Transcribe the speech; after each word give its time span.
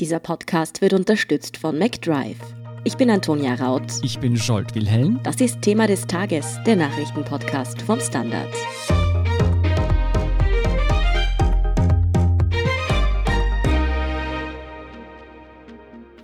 Dieser 0.00 0.18
Podcast 0.18 0.80
wird 0.80 0.94
unterstützt 0.94 1.58
von 1.58 1.78
McDrive. 1.78 2.38
Ich 2.84 2.96
bin 2.96 3.10
Antonia 3.10 3.54
Raut. 3.56 3.82
Ich 4.02 4.18
bin 4.18 4.34
Scholt 4.34 4.74
Wilhelm. 4.74 5.20
Das 5.24 5.42
ist 5.42 5.60
Thema 5.60 5.86
des 5.86 6.06
Tages, 6.06 6.58
der 6.64 6.76
Nachrichtenpodcast 6.76 7.82
vom 7.82 8.00
Standard. 8.00 8.48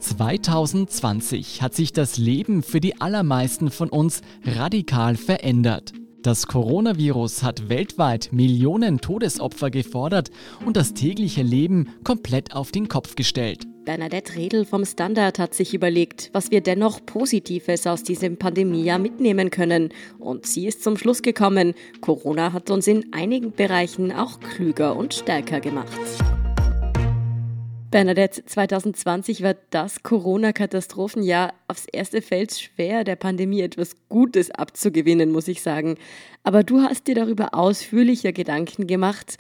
»2020 0.01 1.61
hat 1.61 1.75
sich 1.75 1.93
das 1.93 2.17
Leben 2.17 2.63
für 2.63 2.81
die 2.81 2.99
allermeisten 3.03 3.71
von 3.71 3.91
uns 3.91 4.23
radikal 4.47 5.17
verändert. 5.17 5.93
Das 6.27 6.49
Coronavirus 6.49 7.45
hat 7.45 7.69
weltweit 7.69 8.31
Millionen 8.33 9.01
Todesopfer 9.01 9.71
gefordert 9.71 10.33
und 10.65 10.77
das 10.77 10.93
tägliche 10.93 11.43
Leben 11.43 11.91
komplett 12.03 12.53
auf 12.53 12.73
den 12.73 12.89
Kopf 12.89 13.15
gestellt. 13.15 13.63
Bernadette 13.85 14.35
Redl 14.35 14.65
vom 14.65 14.85
Standard 14.85 15.39
hat 15.39 15.55
sich 15.55 15.73
überlegt, 15.73 16.31
was 16.33 16.51
wir 16.51 16.62
dennoch 16.62 17.07
Positives 17.07 17.87
aus 17.87 18.03
diesem 18.03 18.39
Pandemiejahr 18.39 18.98
mitnehmen 18.98 19.51
können. 19.51 19.91
Und 20.19 20.47
sie 20.47 20.67
ist 20.67 20.83
zum 20.83 20.97
Schluss 20.97 21.23
gekommen, 21.23 21.75
Corona 22.01 22.53
hat 22.53 22.73
uns 22.73 22.89
in 22.89 23.12
einigen 23.12 23.53
Bereichen 23.53 24.11
auch 24.11 24.41
klüger 24.41 24.97
und 24.97 25.15
stärker 25.15 25.61
gemacht. 25.61 25.97
Bernadette, 27.96 28.45
2020 28.45 29.42
war 29.42 29.55
das 29.70 30.02
Corona-Katastrophenjahr. 30.02 31.55
Aufs 31.66 31.86
erste 31.91 32.20
fällt 32.20 32.52
schwer, 32.52 33.05
der 33.05 33.16
Pandemie 33.16 33.62
etwas 33.62 33.96
Gutes 34.10 34.50
abzugewinnen, 34.50 35.32
muss 35.32 35.48
ich 35.48 35.62
sagen. 35.62 35.96
Aber 36.45 36.62
du 36.62 36.82
hast 36.82 37.06
dir 37.06 37.14
darüber 37.14 37.55
ausführlicher 37.55 38.32
Gedanken 38.32 38.86
gemacht. 38.86 39.38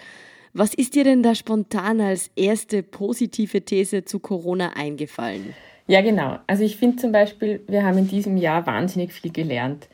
Was 0.54 0.72
ist 0.72 0.94
dir 0.94 1.04
denn 1.04 1.22
da 1.22 1.34
spontan 1.34 2.00
als 2.00 2.30
erste 2.34 2.82
positive 2.82 3.60
These 3.60 4.06
zu 4.06 4.20
Corona 4.20 4.70
eingefallen? 4.74 5.52
Ja, 5.86 6.00
genau. 6.00 6.38
Also 6.46 6.64
ich 6.64 6.78
finde 6.78 6.96
zum 6.96 7.12
Beispiel, 7.12 7.60
wir 7.68 7.84
haben 7.84 7.98
in 7.98 8.08
diesem 8.08 8.38
Jahr 8.38 8.66
wahnsinnig 8.66 9.12
viel 9.12 9.32
gelernt. 9.32 9.86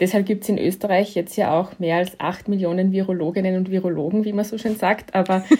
Deshalb 0.00 0.26
gibt 0.26 0.42
es 0.42 0.48
in 0.48 0.58
Österreich 0.58 1.14
jetzt 1.14 1.36
ja 1.36 1.56
auch 1.56 1.78
mehr 1.78 1.98
als 1.98 2.18
acht 2.18 2.48
Millionen 2.48 2.90
Virologinnen 2.90 3.54
und 3.54 3.70
Virologen, 3.70 4.24
wie 4.24 4.32
man 4.32 4.44
so 4.44 4.58
schön 4.58 4.74
sagt. 4.74 5.14
Aber 5.14 5.44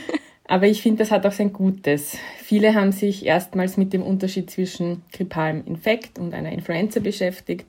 Aber 0.50 0.66
ich 0.66 0.82
finde, 0.82 0.98
das 0.98 1.12
hat 1.12 1.24
auch 1.26 1.32
sein 1.32 1.52
Gutes. 1.52 2.18
Viele 2.38 2.74
haben 2.74 2.90
sich 2.90 3.24
erstmals 3.24 3.76
mit 3.76 3.92
dem 3.92 4.02
Unterschied 4.02 4.50
zwischen 4.50 5.02
grippalem 5.12 5.62
Infekt 5.64 6.18
und 6.18 6.34
einer 6.34 6.50
Influenza 6.50 6.98
beschäftigt, 6.98 7.66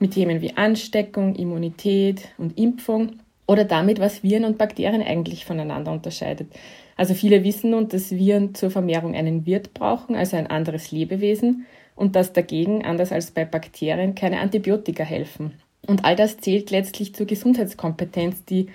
mit 0.00 0.14
Themen 0.14 0.40
wie 0.40 0.56
Ansteckung, 0.56 1.36
Immunität 1.36 2.22
und 2.36 2.58
Impfung 2.58 3.20
oder 3.46 3.64
damit, 3.64 4.00
was 4.00 4.24
Viren 4.24 4.44
und 4.44 4.58
Bakterien 4.58 5.02
eigentlich 5.02 5.44
voneinander 5.44 5.92
unterscheidet. 5.92 6.48
Also 6.96 7.14
viele 7.14 7.44
wissen 7.44 7.70
nun, 7.70 7.88
dass 7.88 8.10
Viren 8.10 8.56
zur 8.56 8.72
Vermehrung 8.72 9.14
einen 9.14 9.46
Wirt 9.46 9.72
brauchen, 9.72 10.16
also 10.16 10.36
ein 10.36 10.48
anderes 10.48 10.90
Lebewesen, 10.90 11.64
und 11.94 12.16
dass 12.16 12.32
dagegen, 12.32 12.84
anders 12.84 13.12
als 13.12 13.30
bei 13.30 13.44
Bakterien, 13.44 14.16
keine 14.16 14.40
Antibiotika 14.40 15.04
helfen. 15.04 15.52
Und 15.86 16.04
all 16.04 16.16
das 16.16 16.38
zählt 16.38 16.72
letztlich 16.72 17.14
zur 17.14 17.26
Gesundheitskompetenz, 17.26 18.44
die 18.46 18.66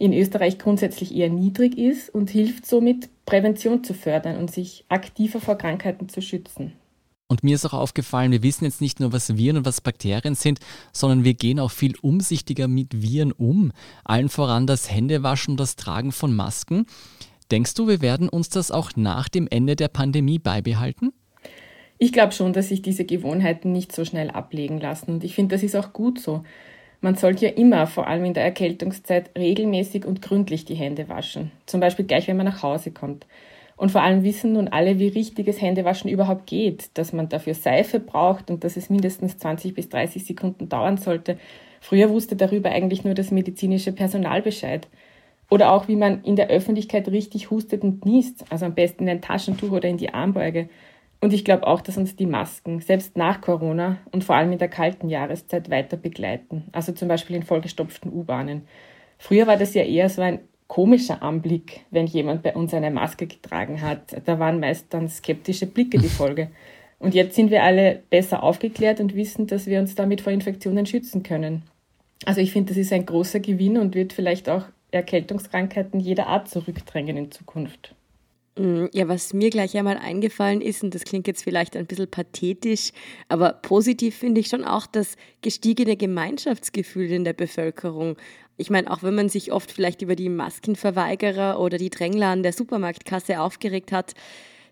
in 0.00 0.14
Österreich 0.14 0.58
grundsätzlich 0.58 1.14
eher 1.14 1.28
niedrig 1.28 1.76
ist 1.76 2.08
und 2.08 2.30
hilft 2.30 2.64
somit, 2.64 3.10
Prävention 3.26 3.84
zu 3.84 3.92
fördern 3.92 4.38
und 4.38 4.50
sich 4.50 4.86
aktiver 4.88 5.40
vor 5.40 5.58
Krankheiten 5.58 6.08
zu 6.08 6.22
schützen. 6.22 6.72
Und 7.28 7.44
mir 7.44 7.54
ist 7.54 7.66
auch 7.66 7.74
aufgefallen, 7.74 8.32
wir 8.32 8.42
wissen 8.42 8.64
jetzt 8.64 8.80
nicht 8.80 8.98
nur, 8.98 9.12
was 9.12 9.36
Viren 9.36 9.58
und 9.58 9.66
was 9.66 9.82
Bakterien 9.82 10.34
sind, 10.34 10.58
sondern 10.92 11.22
wir 11.22 11.34
gehen 11.34 11.60
auch 11.60 11.70
viel 11.70 11.94
umsichtiger 12.00 12.66
mit 12.66 13.02
Viren 13.02 13.30
um. 13.30 13.72
Allen 14.02 14.30
voran 14.30 14.66
das 14.66 14.90
Händewaschen 14.90 15.52
und 15.52 15.60
das 15.60 15.76
Tragen 15.76 16.12
von 16.12 16.34
Masken. 16.34 16.86
Denkst 17.50 17.74
du, 17.74 17.86
wir 17.86 18.00
werden 18.00 18.30
uns 18.30 18.48
das 18.48 18.70
auch 18.70 18.92
nach 18.96 19.28
dem 19.28 19.46
Ende 19.48 19.76
der 19.76 19.88
Pandemie 19.88 20.38
beibehalten? 20.38 21.12
Ich 21.98 22.14
glaube 22.14 22.32
schon, 22.32 22.54
dass 22.54 22.70
sich 22.70 22.80
diese 22.80 23.04
Gewohnheiten 23.04 23.70
nicht 23.70 23.94
so 23.94 24.06
schnell 24.06 24.30
ablegen 24.30 24.80
lassen. 24.80 25.12
Und 25.12 25.24
ich 25.24 25.34
finde, 25.34 25.54
das 25.54 25.62
ist 25.62 25.76
auch 25.76 25.92
gut 25.92 26.18
so. 26.18 26.42
Man 27.00 27.14
sollte 27.14 27.46
ja 27.46 27.52
immer, 27.52 27.86
vor 27.86 28.06
allem 28.06 28.24
in 28.26 28.34
der 28.34 28.44
Erkältungszeit, 28.44 29.30
regelmäßig 29.36 30.04
und 30.04 30.20
gründlich 30.20 30.66
die 30.66 30.74
Hände 30.74 31.08
waschen. 31.08 31.50
Zum 31.64 31.80
Beispiel 31.80 32.04
gleich, 32.04 32.28
wenn 32.28 32.36
man 32.36 32.46
nach 32.46 32.62
Hause 32.62 32.90
kommt. 32.90 33.26
Und 33.76 33.90
vor 33.90 34.02
allem 34.02 34.22
wissen 34.22 34.52
nun 34.52 34.68
alle, 34.68 34.98
wie 34.98 35.08
richtiges 35.08 35.62
Händewaschen 35.62 36.10
überhaupt 36.10 36.46
geht, 36.46 36.90
dass 36.98 37.14
man 37.14 37.30
dafür 37.30 37.54
Seife 37.54 37.98
braucht 37.98 38.50
und 38.50 38.62
dass 38.62 38.76
es 38.76 38.90
mindestens 38.90 39.38
20 39.38 39.72
bis 39.72 39.88
30 39.88 40.26
Sekunden 40.26 40.68
dauern 40.68 40.98
sollte. 40.98 41.38
Früher 41.80 42.10
wusste 42.10 42.36
darüber 42.36 42.70
eigentlich 42.70 43.04
nur 43.04 43.14
das 43.14 43.30
medizinische 43.30 43.92
Personal 43.92 44.42
Bescheid. 44.42 44.86
Oder 45.48 45.72
auch, 45.72 45.88
wie 45.88 45.96
man 45.96 46.22
in 46.24 46.36
der 46.36 46.48
Öffentlichkeit 46.48 47.08
richtig 47.08 47.50
hustet 47.50 47.82
und 47.82 48.04
niest, 48.04 48.44
also 48.50 48.66
am 48.66 48.74
besten 48.74 49.04
in 49.04 49.08
ein 49.08 49.22
Taschentuch 49.22 49.72
oder 49.72 49.88
in 49.88 49.96
die 49.96 50.12
Armbeuge. 50.12 50.68
Und 51.20 51.34
ich 51.34 51.44
glaube 51.44 51.66
auch, 51.66 51.82
dass 51.82 51.98
uns 51.98 52.16
die 52.16 52.26
Masken 52.26 52.80
selbst 52.80 53.16
nach 53.16 53.40
Corona 53.40 53.98
und 54.10 54.24
vor 54.24 54.36
allem 54.36 54.52
in 54.52 54.58
der 54.58 54.68
kalten 54.68 55.08
Jahreszeit 55.08 55.68
weiter 55.68 55.96
begleiten. 55.98 56.64
Also 56.72 56.92
zum 56.92 57.08
Beispiel 57.08 57.36
in 57.36 57.42
vollgestopften 57.42 58.10
U-Bahnen. 58.10 58.62
Früher 59.18 59.46
war 59.46 59.58
das 59.58 59.74
ja 59.74 59.82
eher 59.82 60.08
so 60.08 60.22
ein 60.22 60.40
komischer 60.66 61.22
Anblick, 61.22 61.84
wenn 61.90 62.06
jemand 62.06 62.42
bei 62.42 62.54
uns 62.54 62.72
eine 62.72 62.90
Maske 62.90 63.26
getragen 63.26 63.82
hat. 63.82 64.16
Da 64.24 64.38
waren 64.38 64.60
meist 64.60 64.86
dann 64.94 65.08
skeptische 65.08 65.66
Blicke 65.66 65.98
die 65.98 66.08
Folge. 66.08 66.48
Und 66.98 67.14
jetzt 67.14 67.34
sind 67.34 67.50
wir 67.50 67.64
alle 67.64 68.02
besser 68.08 68.42
aufgeklärt 68.42 69.00
und 69.00 69.14
wissen, 69.14 69.46
dass 69.46 69.66
wir 69.66 69.80
uns 69.80 69.94
damit 69.94 70.20
vor 70.20 70.32
Infektionen 70.32 70.86
schützen 70.86 71.22
können. 71.22 71.62
Also 72.24 72.40
ich 72.40 72.52
finde, 72.52 72.68
das 72.68 72.78
ist 72.78 72.92
ein 72.92 73.06
großer 73.06 73.40
Gewinn 73.40 73.78
und 73.78 73.94
wird 73.94 74.12
vielleicht 74.12 74.48
auch 74.48 74.64
Erkältungskrankheiten 74.90 76.00
jeder 76.00 76.26
Art 76.26 76.48
zurückdrängen 76.48 77.16
in 77.16 77.30
Zukunft. 77.30 77.94
Mm, 78.60 78.88
ja, 78.92 79.08
was 79.08 79.32
mir 79.32 79.48
gleich 79.48 79.74
einmal 79.78 79.96
eingefallen 79.96 80.60
ist, 80.60 80.84
und 80.84 80.94
das 80.94 81.04
klingt 81.04 81.26
jetzt 81.26 81.42
vielleicht 81.42 81.76
ein 81.76 81.86
bisschen 81.86 82.10
pathetisch, 82.10 82.92
aber 83.28 83.54
positiv 83.54 84.16
finde 84.16 84.42
ich 84.42 84.48
schon 84.48 84.64
auch 84.64 84.86
das 84.86 85.16
gestiegene 85.40 85.96
Gemeinschaftsgefühl 85.96 87.10
in 87.10 87.24
der 87.24 87.32
Bevölkerung. 87.32 88.18
Ich 88.58 88.68
meine, 88.68 88.90
auch 88.90 89.02
wenn 89.02 89.14
man 89.14 89.30
sich 89.30 89.50
oft 89.50 89.72
vielleicht 89.72 90.02
über 90.02 90.14
die 90.14 90.28
Maskenverweigerer 90.28 91.58
oder 91.58 91.78
die 91.78 91.88
Drängler 91.88 92.26
an 92.26 92.42
der 92.42 92.52
Supermarktkasse 92.52 93.40
aufgeregt 93.40 93.92
hat, 93.92 94.12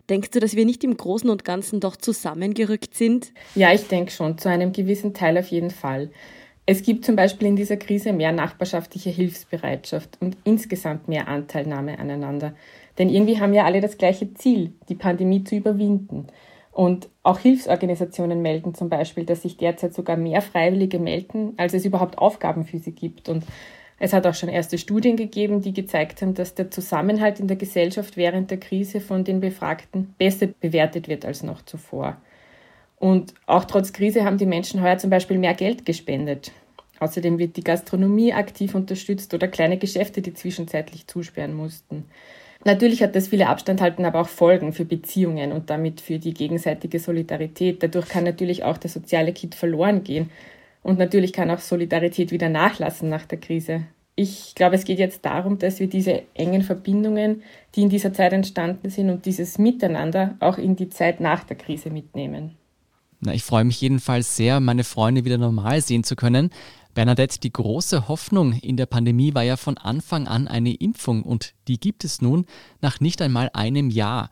denkst 0.07 0.29
du, 0.29 0.39
dass 0.39 0.55
wir 0.55 0.65
nicht 0.65 0.83
im 0.83 0.95
Großen 0.95 1.27
und 1.27 1.43
Ganzen 1.43 1.79
doch 1.79 1.95
zusammengerückt 1.95 2.93
sind? 2.93 3.33
Ja, 3.55 3.73
ich 3.73 3.87
denke 3.87 4.11
schon, 4.11 4.37
zu 4.37 4.49
einem 4.49 4.71
gewissen 4.71 5.15
Teil 5.15 5.35
auf 5.35 5.47
jeden 5.47 5.71
Fall. 5.71 6.11
Es 6.67 6.83
gibt 6.83 7.05
zum 7.05 7.15
Beispiel 7.15 7.47
in 7.47 7.55
dieser 7.55 7.77
Krise 7.77 8.13
mehr 8.13 8.31
nachbarschaftliche 8.33 9.09
Hilfsbereitschaft 9.09 10.19
und 10.19 10.37
insgesamt 10.43 11.07
mehr 11.07 11.27
Anteilnahme 11.27 11.97
aneinander. 11.97 12.53
Denn 12.99 13.09
irgendwie 13.09 13.39
haben 13.39 13.53
ja 13.53 13.63
alle 13.63 13.81
das 13.81 13.97
gleiche 13.97 14.33
Ziel, 14.33 14.73
die 14.89 14.95
Pandemie 14.95 15.43
zu 15.43 15.55
überwinden. 15.55 16.27
Und 16.71 17.09
auch 17.23 17.39
Hilfsorganisationen 17.39 18.41
melden 18.41 18.75
zum 18.75 18.89
Beispiel, 18.89 19.25
dass 19.25 19.41
sich 19.41 19.57
derzeit 19.57 19.93
sogar 19.93 20.17
mehr 20.17 20.41
Freiwillige 20.41 20.99
melden, 20.99 21.53
als 21.57 21.73
es 21.73 21.85
überhaupt 21.85 22.17
Aufgaben 22.17 22.65
für 22.65 22.77
sie 22.77 22.91
gibt. 22.91 23.29
Und 23.29 23.43
es 23.99 24.13
hat 24.13 24.27
auch 24.27 24.33
schon 24.33 24.49
erste 24.49 24.77
Studien 24.77 25.17
gegeben, 25.17 25.61
die 25.61 25.73
gezeigt 25.73 26.21
haben, 26.21 26.33
dass 26.33 26.55
der 26.55 26.71
Zusammenhalt 26.71 27.39
in 27.39 27.47
der 27.47 27.57
Gesellschaft 27.57 28.17
während 28.17 28.51
der 28.51 28.59
Krise 28.59 29.01
von 29.01 29.23
den 29.23 29.39
Befragten 29.41 30.13
besser 30.17 30.47
bewertet 30.47 31.07
wird 31.07 31.25
als 31.25 31.43
noch 31.43 31.61
zuvor. 31.63 32.17
Und 32.97 33.33
auch 33.45 33.65
trotz 33.65 33.93
Krise 33.93 34.25
haben 34.25 34.37
die 34.37 34.45
Menschen 34.45 34.81
heuer 34.81 34.97
zum 34.97 35.09
Beispiel 35.09 35.37
mehr 35.37 35.53
Geld 35.53 35.85
gespendet. 35.85 36.51
Außerdem 36.99 37.39
wird 37.39 37.55
die 37.55 37.63
Gastronomie 37.63 38.33
aktiv 38.33 38.75
unterstützt 38.75 39.33
oder 39.33 39.47
kleine 39.47 39.77
Geschäfte, 39.77 40.21
die 40.21 40.33
zwischenzeitlich 40.33 41.07
zusperren 41.07 41.53
mussten. 41.53 42.05
Natürlich 42.65 43.01
hat 43.01 43.15
das 43.15 43.29
viele 43.29 43.47
Abstand 43.47 43.79
halten, 43.79 44.03
aber 44.03 44.19
auch 44.19 44.27
Folgen 44.27 44.73
für 44.73 44.83
Beziehungen 44.83 45.53
und 45.53 45.69
damit 45.69 46.01
für 46.01 46.19
die 46.19 46.33
gegenseitige 46.33 46.99
Solidarität. 46.99 47.81
Dadurch 47.81 48.09
kann 48.09 48.25
natürlich 48.25 48.63
auch 48.63 48.77
der 48.77 48.89
soziale 48.89 49.31
Kit 49.31 49.55
verloren 49.55 50.03
gehen. 50.03 50.29
Und 50.83 50.99
natürlich 50.99 51.31
kann 51.33 51.51
auch 51.51 51.59
Solidarität 51.59 52.31
wieder 52.31 52.49
nachlassen 52.49 53.09
nach 53.09 53.25
der 53.25 53.39
Krise. 53.39 53.85
Ich 54.15 54.53
glaube, 54.55 54.75
es 54.75 54.83
geht 54.83 54.99
jetzt 54.99 55.23
darum, 55.23 55.59
dass 55.59 55.79
wir 55.79 55.87
diese 55.87 56.23
engen 56.33 56.61
Verbindungen, 56.61 57.43
die 57.75 57.83
in 57.83 57.89
dieser 57.89 58.11
Zeit 58.11 58.33
entstanden 58.33 58.89
sind 58.89 59.09
und 59.09 59.25
dieses 59.25 59.57
Miteinander 59.57 60.35
auch 60.41 60.57
in 60.57 60.75
die 60.75 60.89
Zeit 60.89 61.21
nach 61.21 61.45
der 61.45 61.55
Krise 61.55 61.89
mitnehmen. 61.89 62.58
Na, 63.21 63.33
ich 63.33 63.43
freue 63.43 63.65
mich 63.65 63.81
jedenfalls 63.81 64.35
sehr, 64.35 64.59
meine 64.59 64.83
Freunde 64.83 65.25
wieder 65.25 65.37
normal 65.37 65.81
sehen 65.81 66.03
zu 66.03 66.15
können. 66.15 66.51
Bernadette, 66.93 67.39
die 67.39 67.51
große 67.51 68.07
Hoffnung 68.07 68.53
in 68.53 68.77
der 68.77 68.85
Pandemie 68.85 69.33
war 69.33 69.43
ja 69.43 69.57
von 69.57 69.77
Anfang 69.77 70.27
an 70.27 70.47
eine 70.47 70.73
Impfung 70.73 71.23
und 71.23 71.53
die 71.67 71.79
gibt 71.79 72.03
es 72.03 72.21
nun 72.21 72.45
nach 72.81 72.99
nicht 72.99 73.21
einmal 73.21 73.49
einem 73.53 73.89
Jahr. 73.89 74.29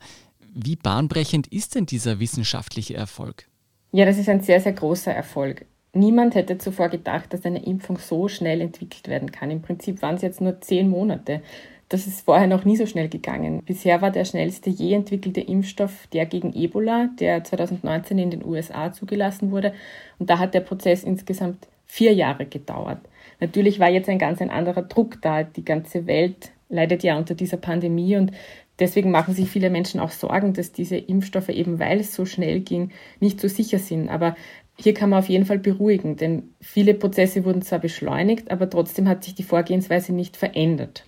Wie 0.54 0.76
bahnbrechend 0.76 1.46
ist 1.48 1.74
denn 1.74 1.86
dieser 1.86 2.18
wissenschaftliche 2.18 2.94
Erfolg? 2.94 3.46
Ja, 3.92 4.04
das 4.04 4.18
ist 4.18 4.28
ein 4.28 4.42
sehr, 4.42 4.60
sehr 4.60 4.72
großer 4.72 5.12
Erfolg. 5.12 5.66
Niemand 5.94 6.34
hätte 6.34 6.58
zuvor 6.58 6.88
gedacht, 6.88 7.32
dass 7.32 7.44
eine 7.44 7.64
Impfung 7.64 7.98
so 7.98 8.28
schnell 8.28 8.60
entwickelt 8.60 9.08
werden 9.08 9.32
kann. 9.32 9.50
Im 9.50 9.62
Prinzip 9.62 10.02
waren 10.02 10.16
es 10.16 10.22
jetzt 10.22 10.40
nur 10.40 10.60
zehn 10.60 10.88
Monate. 10.88 11.42
Das 11.90 12.06
ist 12.06 12.26
vorher 12.26 12.46
noch 12.46 12.66
nie 12.66 12.76
so 12.76 12.84
schnell 12.84 13.08
gegangen. 13.08 13.62
Bisher 13.64 14.02
war 14.02 14.10
der 14.10 14.26
schnellste 14.26 14.68
je 14.68 14.92
entwickelte 14.92 15.40
Impfstoff 15.40 16.06
der 16.12 16.26
gegen 16.26 16.52
Ebola, 16.52 17.08
der 17.18 17.42
2019 17.42 18.18
in 18.18 18.30
den 18.30 18.44
USA 18.44 18.92
zugelassen 18.92 19.50
wurde. 19.50 19.72
Und 20.18 20.28
da 20.28 20.38
hat 20.38 20.52
der 20.52 20.60
Prozess 20.60 21.02
insgesamt 21.02 21.66
vier 21.86 22.12
Jahre 22.12 22.44
gedauert. 22.44 23.00
Natürlich 23.40 23.80
war 23.80 23.88
jetzt 23.88 24.10
ein 24.10 24.18
ganz 24.18 24.42
ein 24.42 24.50
anderer 24.50 24.82
Druck 24.82 25.22
da. 25.22 25.44
Die 25.44 25.64
ganze 25.64 26.06
Welt 26.06 26.50
leidet 26.68 27.02
ja 27.02 27.16
unter 27.16 27.34
dieser 27.34 27.56
Pandemie 27.56 28.16
und 28.16 28.32
deswegen 28.78 29.10
machen 29.10 29.32
sich 29.32 29.48
viele 29.48 29.70
Menschen 29.70 29.98
auch 29.98 30.10
Sorgen, 30.10 30.52
dass 30.52 30.72
diese 30.72 30.98
Impfstoffe 30.98 31.48
eben, 31.48 31.78
weil 31.78 32.00
es 32.00 32.14
so 32.14 32.26
schnell 32.26 32.60
ging, 32.60 32.90
nicht 33.18 33.40
so 33.40 33.48
sicher 33.48 33.78
sind. 33.78 34.10
Aber 34.10 34.36
hier 34.76 34.92
kann 34.92 35.08
man 35.08 35.20
auf 35.20 35.30
jeden 35.30 35.46
Fall 35.46 35.58
beruhigen, 35.58 36.16
denn 36.16 36.50
viele 36.60 36.92
Prozesse 36.92 37.46
wurden 37.46 37.62
zwar 37.62 37.78
beschleunigt, 37.78 38.50
aber 38.50 38.68
trotzdem 38.68 39.08
hat 39.08 39.24
sich 39.24 39.34
die 39.34 39.42
Vorgehensweise 39.42 40.12
nicht 40.12 40.36
verändert. 40.36 41.04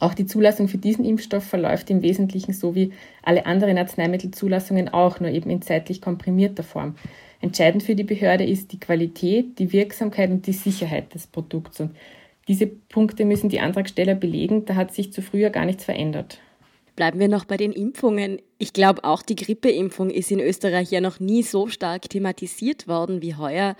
Auch 0.00 0.14
die 0.14 0.26
Zulassung 0.26 0.68
für 0.68 0.78
diesen 0.78 1.04
Impfstoff 1.04 1.44
verläuft 1.44 1.90
im 1.90 2.02
Wesentlichen 2.02 2.52
so 2.52 2.74
wie 2.74 2.92
alle 3.22 3.46
anderen 3.46 3.78
Arzneimittelzulassungen 3.78 4.88
auch, 4.88 5.20
nur 5.20 5.30
eben 5.30 5.50
in 5.50 5.62
zeitlich 5.62 6.00
komprimierter 6.00 6.62
Form. 6.62 6.96
Entscheidend 7.40 7.82
für 7.82 7.94
die 7.94 8.04
Behörde 8.04 8.44
ist 8.44 8.72
die 8.72 8.80
Qualität, 8.80 9.58
die 9.58 9.72
Wirksamkeit 9.72 10.30
und 10.30 10.46
die 10.46 10.52
Sicherheit 10.52 11.14
des 11.14 11.26
Produkts. 11.26 11.80
Und 11.80 11.94
diese 12.48 12.66
Punkte 12.66 13.24
müssen 13.24 13.48
die 13.48 13.60
Antragsteller 13.60 14.14
belegen. 14.14 14.64
Da 14.64 14.74
hat 14.74 14.94
sich 14.94 15.12
zu 15.12 15.22
früher 15.22 15.50
gar 15.50 15.64
nichts 15.64 15.84
verändert. 15.84 16.38
Bleiben 16.96 17.18
wir 17.18 17.28
noch 17.28 17.44
bei 17.44 17.56
den 17.56 17.72
Impfungen. 17.72 18.40
Ich 18.58 18.72
glaube, 18.72 19.02
auch 19.04 19.22
die 19.22 19.34
Grippeimpfung 19.34 20.10
ist 20.10 20.30
in 20.30 20.40
Österreich 20.40 20.90
ja 20.90 21.00
noch 21.00 21.18
nie 21.18 21.42
so 21.42 21.66
stark 21.66 22.08
thematisiert 22.08 22.86
worden 22.86 23.20
wie 23.20 23.34
heuer. 23.34 23.74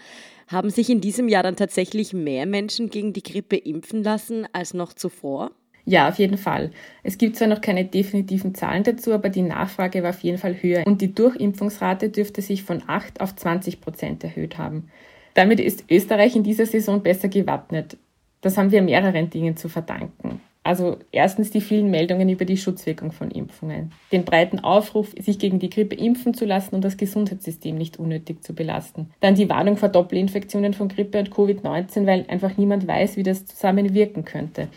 Haben 0.48 0.70
sich 0.70 0.90
in 0.90 1.00
diesem 1.00 1.28
Jahr 1.28 1.42
dann 1.42 1.56
tatsächlich 1.56 2.12
mehr 2.12 2.44
Menschen 2.44 2.90
gegen 2.90 3.12
die 3.12 3.22
Grippe 3.22 3.56
impfen 3.56 4.02
lassen 4.02 4.46
als 4.52 4.74
noch 4.74 4.92
zuvor? 4.92 5.52
Ja, 5.86 6.08
auf 6.08 6.18
jeden 6.18 6.38
Fall. 6.38 6.70
Es 7.02 7.18
gibt 7.18 7.36
zwar 7.36 7.48
noch 7.48 7.60
keine 7.60 7.84
definitiven 7.84 8.54
Zahlen 8.54 8.84
dazu, 8.84 9.12
aber 9.12 9.28
die 9.28 9.42
Nachfrage 9.42 10.02
war 10.02 10.10
auf 10.10 10.20
jeden 10.20 10.38
Fall 10.38 10.54
höher 10.62 10.86
und 10.86 11.02
die 11.02 11.14
Durchimpfungsrate 11.14 12.08
dürfte 12.08 12.40
sich 12.40 12.62
von 12.62 12.82
8 12.86 13.20
auf 13.20 13.36
20 13.36 13.80
Prozent 13.80 14.24
erhöht 14.24 14.56
haben. 14.56 14.88
Damit 15.34 15.60
ist 15.60 15.84
Österreich 15.90 16.36
in 16.36 16.42
dieser 16.42 16.64
Saison 16.64 17.02
besser 17.02 17.28
gewappnet. 17.28 17.98
Das 18.40 18.56
haben 18.56 18.70
wir 18.70 18.82
mehreren 18.82 19.30
Dingen 19.30 19.56
zu 19.56 19.68
verdanken. 19.68 20.40
Also 20.66 20.96
erstens 21.12 21.50
die 21.50 21.60
vielen 21.60 21.90
Meldungen 21.90 22.30
über 22.30 22.46
die 22.46 22.56
Schutzwirkung 22.56 23.12
von 23.12 23.30
Impfungen, 23.30 23.92
den 24.12 24.24
breiten 24.24 24.60
Aufruf, 24.60 25.12
sich 25.18 25.38
gegen 25.38 25.58
die 25.58 25.68
Grippe 25.68 25.94
impfen 25.94 26.32
zu 26.32 26.46
lassen 26.46 26.74
und 26.74 26.82
das 26.82 26.96
Gesundheitssystem 26.96 27.76
nicht 27.76 27.98
unnötig 27.98 28.42
zu 28.42 28.54
belasten. 28.54 29.10
Dann 29.20 29.34
die 29.34 29.50
Warnung 29.50 29.76
vor 29.76 29.90
Doppelinfektionen 29.90 30.72
von 30.72 30.88
Grippe 30.88 31.18
und 31.18 31.30
Covid-19, 31.30 32.06
weil 32.06 32.24
einfach 32.28 32.56
niemand 32.56 32.88
weiß, 32.88 33.18
wie 33.18 33.22
das 33.22 33.44
zusammen 33.44 33.92
wirken 33.92 34.24
könnte. 34.24 34.68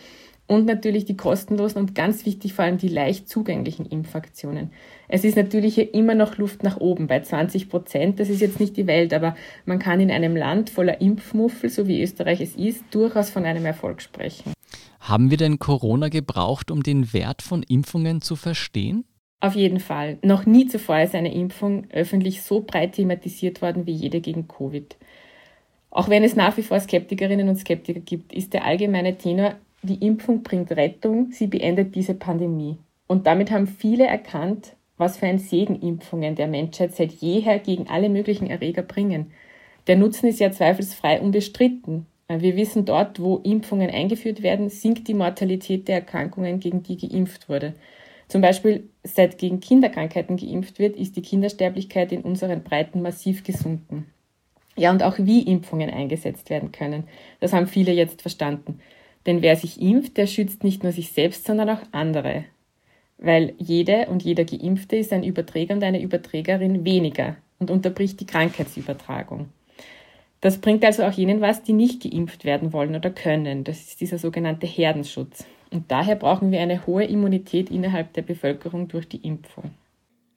Und 0.47 0.65
natürlich 0.65 1.03
die 1.03 1.17
kostenlosen 1.17 1.81
und 1.81 1.93
ganz 1.93 2.25
wichtig 2.25 2.53
vor 2.53 2.63
allem 2.63 2.77
die 2.77 2.87
leicht 2.87 3.27
zugänglichen 3.27 3.85
Impfaktionen. 3.85 4.71
Es 5.09 5.25
ist 5.25 5.35
natürlich 5.35 5.75
hier 5.75 5.93
immer 5.93 6.15
noch 6.15 6.37
Luft 6.37 6.63
nach 6.63 6.77
oben 6.77 7.07
bei 7.07 7.19
20 7.19 7.69
Prozent. 7.69 8.19
Das 8.19 8.29
ist 8.29 8.39
jetzt 8.39 8.59
nicht 8.59 8.77
die 8.77 8.87
Welt, 8.87 9.13
aber 9.13 9.35
man 9.65 9.77
kann 9.77 9.99
in 9.99 10.09
einem 10.09 10.37
Land 10.37 10.69
voller 10.69 11.01
Impfmuffel, 11.01 11.69
so 11.69 11.87
wie 11.87 12.01
Österreich 12.01 12.39
es 12.39 12.55
ist, 12.55 12.83
durchaus 12.91 13.29
von 13.29 13.43
einem 13.43 13.65
Erfolg 13.65 14.01
sprechen. 14.01 14.53
Haben 15.01 15.29
wir 15.31 15.37
denn 15.37 15.59
Corona 15.59 16.07
gebraucht, 16.07 16.71
um 16.71 16.81
den 16.81 17.11
Wert 17.13 17.41
von 17.41 17.63
Impfungen 17.63 18.21
zu 18.21 18.37
verstehen? 18.37 19.03
Auf 19.39 19.55
jeden 19.55 19.79
Fall. 19.79 20.17
Noch 20.23 20.45
nie 20.45 20.67
zuvor 20.67 20.99
ist 20.99 21.13
eine 21.13 21.33
Impfung 21.33 21.85
öffentlich 21.91 22.41
so 22.41 22.61
breit 22.61 22.93
thematisiert 22.93 23.61
worden 23.61 23.85
wie 23.85 23.91
jede 23.91 24.19
gegen 24.19 24.47
Covid. 24.47 24.97
Auch 25.91 26.09
wenn 26.09 26.23
es 26.23 26.35
nach 26.35 26.57
wie 26.57 26.63
vor 26.63 26.79
Skeptikerinnen 26.79 27.47
und 27.47 27.57
Skeptiker 27.57 27.99
gibt, 27.99 28.33
ist 28.33 28.53
der 28.53 28.65
allgemeine 28.65 29.17
Tenor, 29.17 29.55
die 29.87 30.05
Impfung 30.05 30.43
bringt 30.43 30.71
Rettung, 30.71 31.31
sie 31.31 31.47
beendet 31.47 31.95
diese 31.95 32.13
Pandemie. 32.13 32.77
Und 33.07 33.25
damit 33.25 33.49
haben 33.49 33.65
viele 33.67 34.05
erkannt, 34.05 34.75
was 34.97 35.17
für 35.17 35.25
ein 35.27 35.39
Segen 35.39 35.81
Impfungen 35.81 36.35
der 36.35 36.47
Menschheit 36.47 36.95
seit 36.95 37.13
jeher 37.13 37.59
gegen 37.59 37.87
alle 37.87 38.09
möglichen 38.09 38.47
Erreger 38.47 38.83
bringen. 38.83 39.31
Der 39.87 39.95
Nutzen 39.95 40.27
ist 40.27 40.39
ja 40.39 40.51
zweifelsfrei 40.51 41.21
unbestritten. 41.21 42.05
Wir 42.27 42.57
wissen, 42.57 42.83
dort, 42.83 43.21
wo 43.21 43.37
Impfungen 43.37 43.89
eingeführt 43.89 44.43
werden, 44.43 44.69
sinkt 44.69 45.07
die 45.07 45.13
Mortalität 45.13 45.87
der 45.87 45.95
Erkrankungen, 45.95 46.59
gegen 46.59 46.83
die 46.83 46.97
geimpft 46.97 47.47
wurde. 47.47 47.73
Zum 48.27 48.41
Beispiel, 48.41 48.89
seit 49.03 49.37
gegen 49.37 49.61
Kinderkrankheiten 49.61 50.35
geimpft 50.35 50.79
wird, 50.79 50.97
ist 50.97 51.15
die 51.15 51.21
Kindersterblichkeit 51.21 52.11
in 52.11 52.23
unseren 52.23 52.63
Breiten 52.63 53.01
massiv 53.01 53.43
gesunken. 53.45 54.07
Ja, 54.75 54.91
und 54.91 55.01
auch 55.01 55.15
wie 55.17 55.41
Impfungen 55.41 55.89
eingesetzt 55.89 56.49
werden 56.49 56.73
können, 56.73 57.05
das 57.39 57.53
haben 57.53 57.67
viele 57.67 57.93
jetzt 57.93 58.21
verstanden. 58.21 58.79
Denn 59.27 59.41
wer 59.41 59.55
sich 59.55 59.79
impft, 59.81 60.17
der 60.17 60.25
schützt 60.25 60.63
nicht 60.63 60.81
nur 60.81 60.93
sich 60.93 61.11
selbst, 61.11 61.45
sondern 61.45 61.69
auch 61.69 61.81
andere. 61.91 62.45
Weil 63.17 63.53
jede 63.59 64.07
und 64.07 64.23
jeder 64.23 64.45
Geimpfte 64.45 64.95
ist 64.95 65.13
ein 65.13 65.23
Überträger 65.23 65.75
und 65.75 65.83
eine 65.83 66.01
Überträgerin 66.01 66.85
weniger 66.85 67.35
und 67.59 67.69
unterbricht 67.69 68.19
die 68.19 68.25
Krankheitsübertragung. 68.25 69.49
Das 70.39 70.59
bringt 70.59 70.85
also 70.85 71.03
auch 71.03 71.11
jenen 71.11 71.41
was, 71.41 71.63
die 71.63 71.73
nicht 71.73 72.03
geimpft 72.03 72.45
werden 72.45 72.71
wollen 72.71 72.95
oder 72.95 73.09
können. 73.09 73.63
Das 73.63 73.79
ist 73.79 74.01
dieser 74.01 74.17
sogenannte 74.17 74.67
Herdenschutz. 74.67 75.45
Und 75.71 75.91
daher 75.91 76.15
brauchen 76.15 76.51
wir 76.51 76.61
eine 76.61 76.85
hohe 76.87 77.03
Immunität 77.03 77.69
innerhalb 77.69 78.13
der 78.13 78.21
Bevölkerung 78.21 78.87
durch 78.87 79.09
die 79.09 79.17
Impfung. 79.27 79.71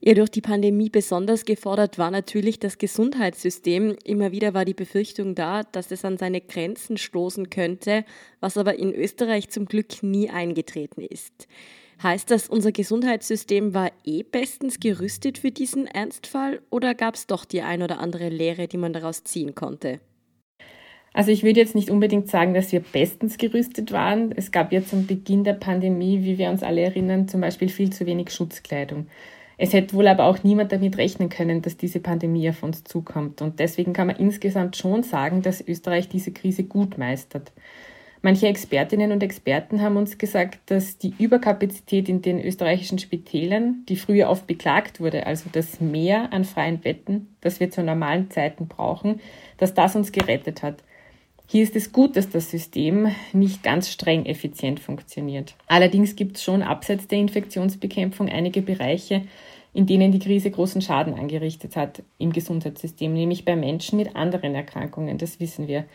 Ja, 0.02 0.14
durch 0.14 0.31
die 0.31 0.41
Pandemie 0.41 0.88
besonders 0.88 1.44
gefordert 1.44 1.99
war 1.99 2.11
natürlich 2.11 2.58
das 2.58 2.79
Gesundheitssystem. 2.79 3.97
Immer 4.02 4.32
wieder 4.32 4.55
war 4.55 4.64
die 4.64 4.73
Befürchtung 4.73 5.35
da, 5.35 5.62
dass 5.62 5.91
es 5.91 6.06
an 6.06 6.17
seine 6.17 6.41
Grenzen 6.41 6.97
stoßen 6.97 7.50
könnte, 7.50 8.06
was 8.41 8.56
aber 8.56 8.79
in 8.79 8.94
Österreich 8.94 9.50
zum 9.50 9.67
Glück 9.67 10.02
nie 10.02 10.31
eingetreten 10.31 11.02
ist. 11.02 11.49
Heißt 12.02 12.31
das, 12.31 12.49
unser 12.49 12.73
Gesundheitssystem 12.73 13.75
war 13.75 13.93
eh 14.06 14.23
bestens 14.23 14.81
gerüstet 14.81 15.37
für 15.37 15.50
diesen 15.50 15.87
Ernstfall 15.87 16.62
oder 16.70 16.94
gab 16.94 17.14
es 17.14 17.26
doch 17.26 17.44
die 17.44 17.61
ein 17.61 17.82
oder 17.82 17.99
andere 17.99 18.31
Lehre, 18.31 18.69
die 18.69 18.79
man 18.79 18.94
daraus 18.94 19.23
ziehen 19.25 19.55
konnte? 19.55 20.00
Also 21.12 21.31
ich 21.31 21.43
würde 21.43 21.61
jetzt 21.61 21.75
nicht 21.75 21.91
unbedingt 21.91 22.31
sagen, 22.31 22.55
dass 22.55 22.73
wir 22.73 22.81
bestens 22.81 23.37
gerüstet 23.37 23.93
waren. 23.93 24.32
Es 24.35 24.50
gab 24.50 24.73
ja 24.73 24.82
zum 24.82 25.06
Beginn 25.06 25.44
der 25.44 25.55
Pandemie, 25.55 26.23
wie 26.23 26.38
wir 26.38 26.49
uns 26.49 26.62
alle 26.62 26.81
erinnern, 26.81 27.29
zum 27.29 27.43
Beispiel 27.43 27.69
viel 27.69 27.93
zu 27.93 28.06
wenig 28.06 28.31
Schutzkleidung. 28.31 29.06
Es 29.62 29.74
hätte 29.74 29.94
wohl 29.94 30.08
aber 30.08 30.24
auch 30.24 30.42
niemand 30.42 30.72
damit 30.72 30.96
rechnen 30.96 31.28
können, 31.28 31.60
dass 31.60 31.76
diese 31.76 32.00
Pandemie 32.00 32.48
auf 32.48 32.62
uns 32.62 32.82
zukommt. 32.82 33.42
Und 33.42 33.60
deswegen 33.60 33.92
kann 33.92 34.06
man 34.06 34.16
insgesamt 34.16 34.74
schon 34.78 35.02
sagen, 35.02 35.42
dass 35.42 35.60
Österreich 35.60 36.08
diese 36.08 36.32
Krise 36.32 36.64
gut 36.64 36.96
meistert. 36.96 37.52
Manche 38.22 38.46
Expertinnen 38.48 39.12
und 39.12 39.22
Experten 39.22 39.82
haben 39.82 39.98
uns 39.98 40.16
gesagt, 40.16 40.60
dass 40.70 40.96
die 40.96 41.12
Überkapazität 41.18 42.08
in 42.08 42.22
den 42.22 42.42
österreichischen 42.42 42.98
Spitälern, 42.98 43.84
die 43.86 43.96
früher 43.96 44.30
oft 44.30 44.46
beklagt 44.46 44.98
wurde, 44.98 45.26
also 45.26 45.50
das 45.52 45.78
Mehr 45.78 46.32
an 46.32 46.44
freien 46.44 46.80
Betten, 46.80 47.36
das 47.42 47.60
wir 47.60 47.70
zu 47.70 47.82
normalen 47.82 48.30
Zeiten 48.30 48.66
brauchen, 48.66 49.20
dass 49.58 49.74
das 49.74 49.94
uns 49.94 50.10
gerettet 50.10 50.62
hat. 50.62 50.82
Hier 51.52 51.64
ist 51.64 51.75
es 51.75 51.91
gut, 51.91 52.14
dass 52.14 52.31
das 52.31 52.49
System 52.49 53.08
nicht 53.32 53.64
ganz 53.64 53.91
streng 53.91 54.25
effizient 54.25 54.79
funktioniert. 54.79 55.56
Allerdings 55.67 56.14
gibt 56.14 56.37
es 56.37 56.44
schon 56.44 56.62
abseits 56.62 57.08
der 57.08 57.19
Infektionsbekämpfung 57.19 58.29
einige 58.29 58.62
Bereiche, 58.62 59.23
in 59.73 59.85
denen 59.85 60.12
die 60.12 60.20
Krise 60.20 60.52
großen 60.52 60.81
Schaden 60.81 61.14
angerichtet 61.14 61.75
hat 61.75 62.05
im 62.19 62.32
Gesundheitssystem, 62.32 63.12
nämlich 63.12 63.45
bei 63.45 63.57
Menschen 63.57 63.97
mit 63.97 64.14
anderen 64.14 64.54
Erkrankungen, 64.54 65.19
das 65.19 65.40
wissen 65.40 65.66
wir. 65.66 65.87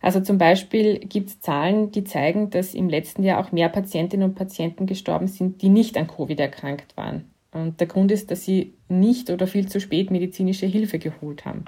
Also 0.00 0.20
zum 0.20 0.38
Beispiel 0.38 1.00
gibt 1.00 1.30
es 1.30 1.40
Zahlen, 1.40 1.90
die 1.90 2.04
zeigen, 2.04 2.50
dass 2.50 2.72
im 2.72 2.88
letzten 2.88 3.24
Jahr 3.24 3.44
auch 3.44 3.50
mehr 3.50 3.70
Patientinnen 3.70 4.28
und 4.28 4.36
Patienten 4.36 4.86
gestorben 4.86 5.26
sind, 5.26 5.62
die 5.62 5.68
nicht 5.68 5.96
an 5.96 6.06
Covid 6.06 6.38
erkrankt 6.38 6.96
waren. 6.96 7.24
Und 7.50 7.80
der 7.80 7.88
Grund 7.88 8.12
ist, 8.12 8.30
dass 8.30 8.44
sie 8.44 8.74
nicht 8.88 9.30
oder 9.30 9.48
viel 9.48 9.68
zu 9.68 9.80
spät 9.80 10.12
medizinische 10.12 10.66
Hilfe 10.66 11.00
geholt 11.00 11.44
haben. 11.44 11.64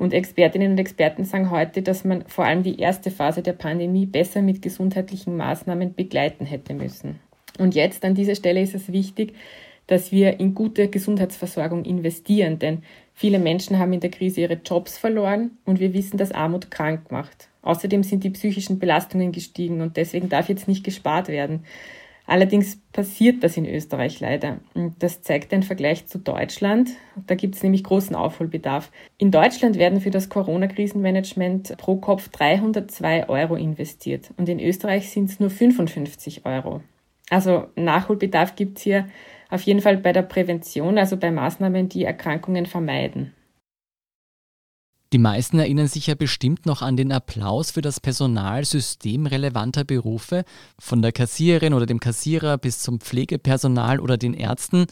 Und 0.00 0.14
Expertinnen 0.14 0.70
und 0.72 0.80
Experten 0.80 1.26
sagen 1.26 1.50
heute, 1.50 1.82
dass 1.82 2.04
man 2.06 2.24
vor 2.26 2.46
allem 2.46 2.62
die 2.62 2.78
erste 2.78 3.10
Phase 3.10 3.42
der 3.42 3.52
Pandemie 3.52 4.06
besser 4.06 4.40
mit 4.40 4.62
gesundheitlichen 4.62 5.36
Maßnahmen 5.36 5.94
begleiten 5.94 6.46
hätte 6.46 6.72
müssen. 6.72 7.20
Und 7.58 7.74
jetzt 7.74 8.02
an 8.06 8.14
dieser 8.14 8.34
Stelle 8.34 8.62
ist 8.62 8.74
es 8.74 8.90
wichtig, 8.90 9.34
dass 9.88 10.10
wir 10.10 10.40
in 10.40 10.54
gute 10.54 10.88
Gesundheitsversorgung 10.88 11.84
investieren, 11.84 12.58
denn 12.58 12.82
viele 13.12 13.38
Menschen 13.38 13.78
haben 13.78 13.92
in 13.92 14.00
der 14.00 14.10
Krise 14.10 14.40
ihre 14.40 14.58
Jobs 14.64 14.96
verloren 14.96 15.58
und 15.66 15.80
wir 15.80 15.92
wissen, 15.92 16.16
dass 16.16 16.32
Armut 16.32 16.70
krank 16.70 17.12
macht. 17.12 17.50
Außerdem 17.60 18.02
sind 18.02 18.24
die 18.24 18.30
psychischen 18.30 18.78
Belastungen 18.78 19.32
gestiegen 19.32 19.82
und 19.82 19.98
deswegen 19.98 20.30
darf 20.30 20.48
jetzt 20.48 20.66
nicht 20.66 20.82
gespart 20.82 21.28
werden. 21.28 21.64
Allerdings 22.30 22.80
passiert 22.92 23.42
das 23.42 23.56
in 23.56 23.66
Österreich 23.66 24.20
leider. 24.20 24.60
Und 24.74 25.02
das 25.02 25.20
zeigt 25.20 25.52
ein 25.52 25.64
Vergleich 25.64 26.06
zu 26.06 26.16
Deutschland. 26.16 26.90
Da 27.26 27.34
gibt 27.34 27.56
es 27.56 27.62
nämlich 27.64 27.82
großen 27.82 28.14
Aufholbedarf. 28.14 28.92
In 29.18 29.32
Deutschland 29.32 29.76
werden 29.78 30.00
für 30.00 30.12
das 30.12 30.28
Corona-Krisenmanagement 30.28 31.76
pro 31.76 31.96
Kopf 31.96 32.28
302 32.28 33.28
Euro 33.28 33.56
investiert 33.56 34.30
und 34.36 34.48
in 34.48 34.60
Österreich 34.60 35.10
sind 35.10 35.28
es 35.28 35.40
nur 35.40 35.50
55 35.50 36.46
Euro. 36.46 36.82
Also 37.30 37.66
Nachholbedarf 37.74 38.54
gibt 38.54 38.78
es 38.78 38.84
hier 38.84 39.08
auf 39.48 39.62
jeden 39.62 39.80
Fall 39.80 39.96
bei 39.96 40.12
der 40.12 40.22
Prävention, 40.22 40.98
also 40.98 41.16
bei 41.16 41.32
Maßnahmen, 41.32 41.88
die 41.88 42.04
Erkrankungen 42.04 42.66
vermeiden. 42.66 43.34
Die 45.12 45.18
meisten 45.18 45.58
erinnern 45.58 45.88
sich 45.88 46.06
ja 46.06 46.14
bestimmt 46.14 46.66
noch 46.66 46.82
an 46.82 46.96
den 46.96 47.10
Applaus 47.10 47.72
für 47.72 47.80
das 47.80 47.98
Personal 47.98 48.64
systemrelevanter 48.64 49.82
Berufe, 49.82 50.44
von 50.78 51.02
der 51.02 51.10
Kassiererin 51.10 51.74
oder 51.74 51.86
dem 51.86 51.98
Kassierer 51.98 52.58
bis 52.58 52.78
zum 52.78 53.00
Pflegepersonal 53.00 53.98
oder 53.98 54.16
den 54.16 54.34
Ärzten. 54.34 54.86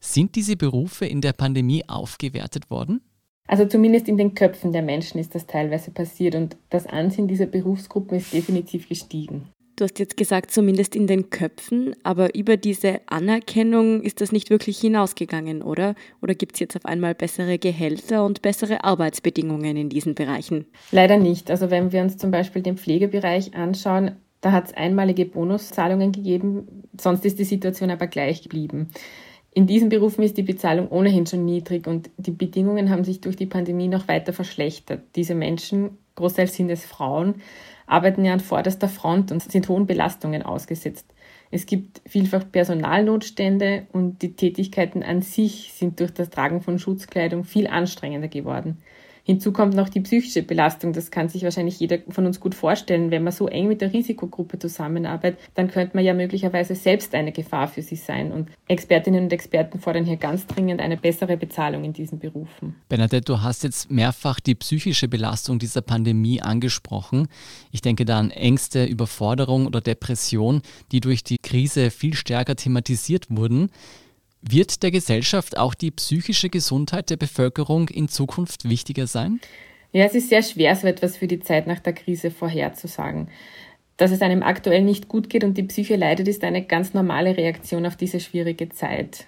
Sind 0.00 0.34
diese 0.34 0.56
Berufe 0.56 1.06
in 1.06 1.20
der 1.20 1.34
Pandemie 1.34 1.84
aufgewertet 1.88 2.68
worden? 2.68 3.00
Also 3.46 3.64
zumindest 3.64 4.08
in 4.08 4.16
den 4.16 4.34
Köpfen 4.34 4.72
der 4.72 4.82
Menschen 4.82 5.20
ist 5.20 5.36
das 5.36 5.46
teilweise 5.46 5.92
passiert 5.92 6.34
und 6.34 6.56
das 6.68 6.86
Ansehen 6.86 7.28
dieser 7.28 7.46
Berufsgruppen 7.46 8.18
ist 8.18 8.32
definitiv 8.32 8.88
gestiegen. 8.88 9.48
Du 9.80 9.84
hast 9.84 9.98
jetzt 9.98 10.18
gesagt, 10.18 10.50
zumindest 10.50 10.94
in 10.94 11.06
den 11.06 11.30
Köpfen, 11.30 11.96
aber 12.02 12.34
über 12.34 12.58
diese 12.58 13.00
Anerkennung 13.06 14.02
ist 14.02 14.20
das 14.20 14.30
nicht 14.30 14.50
wirklich 14.50 14.78
hinausgegangen, 14.78 15.62
oder? 15.62 15.94
Oder 16.20 16.34
gibt 16.34 16.52
es 16.52 16.60
jetzt 16.60 16.76
auf 16.76 16.84
einmal 16.84 17.14
bessere 17.14 17.58
Gehälter 17.58 18.26
und 18.26 18.42
bessere 18.42 18.84
Arbeitsbedingungen 18.84 19.78
in 19.78 19.88
diesen 19.88 20.14
Bereichen? 20.14 20.66
Leider 20.92 21.16
nicht. 21.16 21.50
Also 21.50 21.70
wenn 21.70 21.92
wir 21.92 22.02
uns 22.02 22.18
zum 22.18 22.30
Beispiel 22.30 22.60
den 22.60 22.76
Pflegebereich 22.76 23.54
anschauen, 23.54 24.16
da 24.42 24.52
hat 24.52 24.66
es 24.66 24.74
einmalige 24.74 25.24
Bonuszahlungen 25.24 26.12
gegeben, 26.12 26.84
sonst 27.00 27.24
ist 27.24 27.38
die 27.38 27.44
Situation 27.44 27.90
aber 27.90 28.06
gleich 28.06 28.42
geblieben. 28.42 28.90
In 29.52 29.66
diesen 29.66 29.88
Berufen 29.88 30.22
ist 30.22 30.36
die 30.36 30.42
Bezahlung 30.42 30.88
ohnehin 30.90 31.26
schon 31.26 31.46
niedrig 31.46 31.86
und 31.86 32.10
die 32.18 32.32
Bedingungen 32.32 32.90
haben 32.90 33.04
sich 33.04 33.22
durch 33.22 33.36
die 33.36 33.46
Pandemie 33.46 33.88
noch 33.88 34.08
weiter 34.08 34.34
verschlechtert. 34.34 35.00
Diese 35.16 35.34
Menschen, 35.34 35.96
großteils 36.16 36.54
sind 36.54 36.68
es 36.68 36.84
Frauen, 36.84 37.36
arbeiten 37.90 38.24
ja 38.24 38.32
an 38.32 38.40
vorderster 38.40 38.88
Front 38.88 39.32
und 39.32 39.42
sind 39.42 39.68
hohen 39.68 39.86
Belastungen 39.86 40.42
ausgesetzt. 40.42 41.06
Es 41.50 41.66
gibt 41.66 42.00
vielfach 42.06 42.44
Personalnotstände 42.50 43.86
und 43.92 44.22
die 44.22 44.36
Tätigkeiten 44.36 45.02
an 45.02 45.22
sich 45.22 45.72
sind 45.74 45.98
durch 45.98 46.12
das 46.12 46.30
Tragen 46.30 46.60
von 46.60 46.78
Schutzkleidung 46.78 47.44
viel 47.44 47.66
anstrengender 47.66 48.28
geworden. 48.28 48.78
Hinzu 49.24 49.52
kommt 49.52 49.74
noch 49.74 49.88
die 49.88 50.00
psychische 50.00 50.42
Belastung. 50.42 50.92
Das 50.92 51.10
kann 51.10 51.28
sich 51.28 51.42
wahrscheinlich 51.42 51.78
jeder 51.78 51.98
von 52.08 52.26
uns 52.26 52.40
gut 52.40 52.54
vorstellen. 52.54 53.10
Wenn 53.10 53.22
man 53.22 53.32
so 53.32 53.48
eng 53.48 53.68
mit 53.68 53.80
der 53.80 53.92
Risikogruppe 53.92 54.58
zusammenarbeitet, 54.58 55.38
dann 55.54 55.68
könnte 55.68 55.96
man 55.96 56.04
ja 56.04 56.14
möglicherweise 56.14 56.74
selbst 56.74 57.14
eine 57.14 57.32
Gefahr 57.32 57.68
für 57.68 57.82
sich 57.82 58.02
sein. 58.02 58.32
Und 58.32 58.48
Expertinnen 58.68 59.24
und 59.24 59.32
Experten 59.32 59.78
fordern 59.78 60.04
hier 60.04 60.16
ganz 60.16 60.46
dringend 60.46 60.80
eine 60.80 60.96
bessere 60.96 61.36
Bezahlung 61.36 61.84
in 61.84 61.92
diesen 61.92 62.18
Berufen. 62.18 62.76
Bernadette, 62.88 63.24
du 63.24 63.40
hast 63.42 63.64
jetzt 63.64 63.90
mehrfach 63.90 64.40
die 64.40 64.54
psychische 64.54 65.08
Belastung 65.08 65.58
dieser 65.58 65.82
Pandemie 65.82 66.40
angesprochen. 66.40 67.28
Ich 67.70 67.82
denke 67.82 68.04
da 68.04 68.18
an 68.18 68.30
Ängste, 68.30 68.84
Überforderung 68.84 69.66
oder 69.66 69.80
Depression, 69.80 70.62
die 70.92 71.00
durch 71.00 71.24
die 71.24 71.38
Krise 71.38 71.90
viel 71.90 72.14
stärker 72.14 72.56
thematisiert 72.56 73.26
wurden. 73.30 73.70
Wird 74.42 74.82
der 74.82 74.90
Gesellschaft 74.90 75.58
auch 75.58 75.74
die 75.74 75.90
psychische 75.90 76.48
Gesundheit 76.48 77.10
der 77.10 77.16
Bevölkerung 77.16 77.88
in 77.88 78.08
Zukunft 78.08 78.68
wichtiger 78.68 79.06
sein? 79.06 79.40
Ja, 79.92 80.04
es 80.04 80.14
ist 80.14 80.28
sehr 80.28 80.42
schwer, 80.42 80.74
so 80.76 80.86
etwas 80.86 81.16
für 81.16 81.26
die 81.26 81.40
Zeit 81.40 81.66
nach 81.66 81.80
der 81.80 81.92
Krise 81.92 82.30
vorherzusagen. 82.30 83.28
Dass 83.96 84.12
es 84.12 84.22
einem 84.22 84.42
aktuell 84.42 84.82
nicht 84.82 85.08
gut 85.08 85.28
geht 85.28 85.44
und 85.44 85.58
die 85.58 85.64
Psyche 85.64 85.96
leidet, 85.96 86.26
ist 86.26 86.42
eine 86.42 86.64
ganz 86.64 86.94
normale 86.94 87.36
Reaktion 87.36 87.84
auf 87.84 87.96
diese 87.96 88.18
schwierige 88.18 88.70
Zeit. 88.70 89.26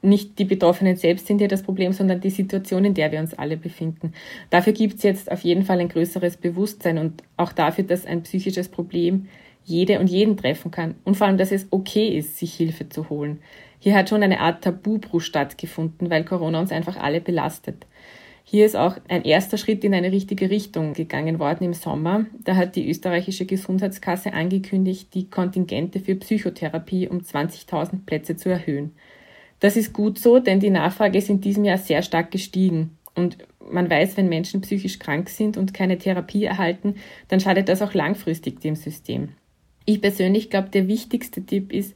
Nicht 0.00 0.38
die 0.38 0.44
Betroffenen 0.44 0.96
selbst 0.96 1.26
sind 1.26 1.38
hier 1.38 1.48
das 1.48 1.62
Problem, 1.62 1.92
sondern 1.92 2.20
die 2.20 2.30
Situation, 2.30 2.84
in 2.84 2.94
der 2.94 3.12
wir 3.12 3.20
uns 3.20 3.34
alle 3.34 3.56
befinden. 3.56 4.12
Dafür 4.50 4.72
gibt 4.72 4.96
es 4.96 5.02
jetzt 5.02 5.30
auf 5.30 5.40
jeden 5.40 5.64
Fall 5.64 5.80
ein 5.80 5.88
größeres 5.88 6.38
Bewusstsein 6.38 6.98
und 6.98 7.22
auch 7.36 7.52
dafür, 7.52 7.84
dass 7.84 8.06
ein 8.06 8.22
psychisches 8.22 8.68
Problem 8.68 9.28
jede 9.64 9.98
und 9.98 10.08
jeden 10.08 10.36
treffen 10.36 10.70
kann. 10.70 10.94
Und 11.04 11.16
vor 11.16 11.26
allem, 11.26 11.38
dass 11.38 11.52
es 11.52 11.66
okay 11.70 12.16
ist, 12.16 12.38
sich 12.38 12.54
Hilfe 12.54 12.88
zu 12.88 13.08
holen. 13.10 13.40
Hier 13.84 13.96
hat 13.96 14.08
schon 14.08 14.22
eine 14.22 14.40
Art 14.40 14.64
Tabubruch 14.64 15.20
stattgefunden, 15.20 16.08
weil 16.08 16.24
Corona 16.24 16.58
uns 16.58 16.72
einfach 16.72 16.96
alle 16.96 17.20
belastet. 17.20 17.84
Hier 18.42 18.64
ist 18.64 18.76
auch 18.76 18.96
ein 19.08 19.24
erster 19.24 19.58
Schritt 19.58 19.84
in 19.84 19.92
eine 19.92 20.10
richtige 20.10 20.48
Richtung 20.48 20.94
gegangen 20.94 21.38
worden 21.38 21.64
im 21.64 21.74
Sommer. 21.74 22.24
Da 22.42 22.56
hat 22.56 22.76
die 22.76 22.88
österreichische 22.88 23.44
Gesundheitskasse 23.44 24.32
angekündigt, 24.32 25.12
die 25.12 25.28
Kontingente 25.28 26.00
für 26.00 26.14
Psychotherapie 26.14 27.08
um 27.08 27.18
20.000 27.18 28.06
Plätze 28.06 28.36
zu 28.36 28.48
erhöhen. 28.48 28.92
Das 29.60 29.76
ist 29.76 29.92
gut 29.92 30.18
so, 30.18 30.38
denn 30.38 30.60
die 30.60 30.70
Nachfrage 30.70 31.18
ist 31.18 31.28
in 31.28 31.42
diesem 31.42 31.66
Jahr 31.66 31.76
sehr 31.76 32.00
stark 32.00 32.30
gestiegen. 32.30 32.96
Und 33.14 33.36
man 33.70 33.90
weiß, 33.90 34.16
wenn 34.16 34.30
Menschen 34.30 34.62
psychisch 34.62 34.98
krank 34.98 35.28
sind 35.28 35.58
und 35.58 35.74
keine 35.74 35.98
Therapie 35.98 36.44
erhalten, 36.44 36.94
dann 37.28 37.40
schadet 37.40 37.68
das 37.68 37.82
auch 37.82 37.92
langfristig 37.92 38.62
dem 38.62 38.76
System. 38.76 39.34
Ich 39.84 40.00
persönlich 40.00 40.48
glaube, 40.48 40.70
der 40.70 40.88
wichtigste 40.88 41.44
Tipp 41.44 41.70
ist, 41.70 41.94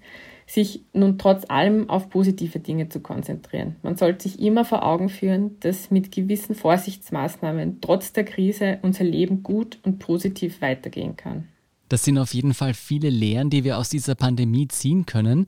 sich 0.48 0.80
nun 0.94 1.18
trotz 1.18 1.44
allem 1.48 1.90
auf 1.90 2.08
positive 2.08 2.58
Dinge 2.58 2.88
zu 2.88 3.00
konzentrieren. 3.00 3.76
Man 3.82 3.96
sollte 3.96 4.28
sich 4.28 4.40
immer 4.40 4.64
vor 4.64 4.82
Augen 4.82 5.10
führen, 5.10 5.60
dass 5.60 5.90
mit 5.90 6.10
gewissen 6.10 6.54
Vorsichtsmaßnahmen 6.54 7.82
trotz 7.82 8.14
der 8.14 8.24
Krise 8.24 8.78
unser 8.80 9.04
Leben 9.04 9.42
gut 9.42 9.78
und 9.84 9.98
positiv 9.98 10.62
weitergehen 10.62 11.16
kann. 11.16 11.48
Das 11.90 12.04
sind 12.04 12.16
auf 12.16 12.32
jeden 12.32 12.54
Fall 12.54 12.72
viele 12.72 13.10
Lehren, 13.10 13.50
die 13.50 13.62
wir 13.62 13.76
aus 13.76 13.90
dieser 13.90 14.14
Pandemie 14.14 14.68
ziehen 14.68 15.04
können. 15.04 15.46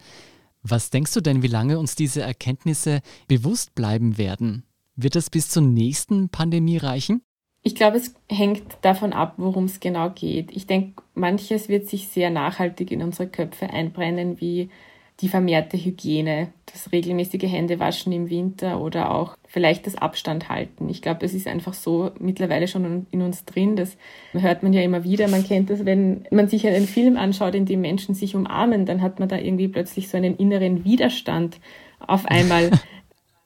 Was 0.62 0.90
denkst 0.90 1.14
du 1.14 1.22
denn, 1.22 1.42
wie 1.42 1.48
lange 1.48 1.78
uns 1.78 1.96
diese 1.96 2.20
Erkenntnisse 2.20 3.00
bewusst 3.26 3.74
bleiben 3.74 4.18
werden? 4.18 4.64
Wird 4.96 5.16
das 5.16 5.30
bis 5.30 5.48
zur 5.48 5.62
nächsten 5.62 6.28
Pandemie 6.28 6.76
reichen? 6.76 7.22
Ich 7.62 7.74
glaube, 7.74 7.98
es 7.98 8.14
hängt 8.28 8.62
davon 8.82 9.14
ab, 9.14 9.34
worum 9.38 9.64
es 9.64 9.80
genau 9.80 10.10
geht. 10.10 10.50
Ich 10.54 10.66
denke, 10.66 11.02
manches 11.14 11.68
wird 11.68 11.88
sich 11.88 12.08
sehr 12.08 12.30
nachhaltig 12.30 12.90
in 12.90 13.02
unsere 13.02 13.28
Köpfe 13.28 13.70
einbrennen, 13.70 14.40
wie 14.40 14.70
die 15.20 15.28
vermehrte 15.28 15.76
Hygiene, 15.76 16.48
das 16.72 16.92
regelmäßige 16.92 17.42
Händewaschen 17.42 18.12
im 18.12 18.30
Winter 18.30 18.80
oder 18.80 19.10
auch 19.10 19.36
vielleicht 19.46 19.86
das 19.86 19.96
Abstand 19.96 20.48
halten. 20.48 20.88
Ich 20.88 21.02
glaube, 21.02 21.26
es 21.26 21.34
ist 21.34 21.46
einfach 21.46 21.74
so 21.74 22.10
mittlerweile 22.18 22.68
schon 22.68 23.06
in 23.10 23.22
uns 23.22 23.44
drin. 23.44 23.76
Das 23.76 23.96
hört 24.32 24.62
man 24.62 24.72
ja 24.72 24.82
immer 24.82 25.04
wieder. 25.04 25.28
Man 25.28 25.44
kennt 25.44 25.68
das, 25.68 25.84
wenn 25.84 26.26
man 26.30 26.48
sich 26.48 26.66
einen 26.66 26.86
Film 26.86 27.16
anschaut, 27.16 27.54
in 27.54 27.66
dem 27.66 27.80
Menschen 27.80 28.14
sich 28.14 28.34
umarmen, 28.34 28.86
dann 28.86 29.02
hat 29.02 29.18
man 29.18 29.28
da 29.28 29.36
irgendwie 29.36 29.68
plötzlich 29.68 30.08
so 30.08 30.16
einen 30.16 30.36
inneren 30.36 30.84
Widerstand 30.84 31.58
auf 31.98 32.26
einmal. 32.26 32.70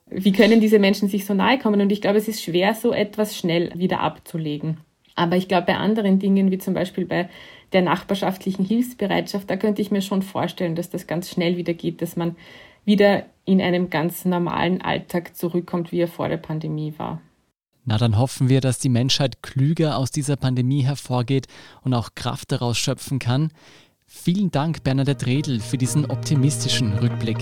Wie 0.07 0.31
können 0.31 0.61
diese 0.61 0.79
Menschen 0.79 1.09
sich 1.09 1.25
so 1.25 1.33
nahe 1.33 1.57
kommen? 1.57 1.81
Und 1.81 1.91
ich 1.91 1.99
glaube, 1.99 2.19
es 2.19 2.27
ist 2.27 2.43
schwer, 2.43 2.75
so 2.75 2.93
etwas 2.93 3.35
schnell 3.35 3.71
wieder 3.75 4.01
abzulegen. 4.01 4.77
Aber 5.15 5.35
ich 5.35 5.47
glaube, 5.47 5.67
bei 5.67 5.77
anderen 5.77 6.19
Dingen, 6.19 6.51
wie 6.51 6.57
zum 6.57 6.73
Beispiel 6.73 7.05
bei 7.05 7.29
der 7.73 7.81
nachbarschaftlichen 7.81 8.65
Hilfsbereitschaft, 8.65 9.49
da 9.49 9.57
könnte 9.57 9.81
ich 9.81 9.91
mir 9.91 10.01
schon 10.01 10.21
vorstellen, 10.21 10.75
dass 10.75 10.89
das 10.89 11.07
ganz 11.07 11.29
schnell 11.29 11.57
wieder 11.57 11.73
geht, 11.73 12.01
dass 12.01 12.15
man 12.15 12.35
wieder 12.85 13.25
in 13.45 13.61
einem 13.61 13.89
ganz 13.89 14.25
normalen 14.25 14.81
Alltag 14.81 15.35
zurückkommt, 15.35 15.91
wie 15.91 15.99
er 15.99 16.07
vor 16.07 16.29
der 16.29 16.37
Pandemie 16.37 16.93
war. 16.97 17.21
Na, 17.85 17.97
dann 17.97 18.17
hoffen 18.17 18.49
wir, 18.49 18.61
dass 18.61 18.79
die 18.79 18.89
Menschheit 18.89 19.43
klüger 19.43 19.97
aus 19.97 20.09
dieser 20.09 20.35
Pandemie 20.35 20.83
hervorgeht 20.83 21.47
und 21.83 21.93
auch 21.93 22.09
Kraft 22.15 22.51
daraus 22.51 22.77
schöpfen 22.77 23.19
kann. 23.19 23.51
Vielen 24.07 24.49
Dank, 24.49 24.83
Bernadette 24.83 25.25
Redl, 25.25 25.59
für 25.59 25.77
diesen 25.77 26.05
optimistischen 26.05 26.93
Rückblick. 26.93 27.37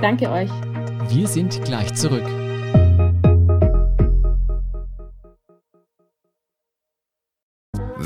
Danke 0.00 0.30
euch. 0.30 0.50
Wir 1.08 1.26
sind 1.28 1.64
gleich 1.64 1.94
zurück. 1.94 2.45